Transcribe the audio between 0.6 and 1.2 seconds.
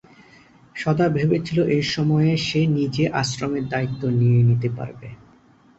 সদা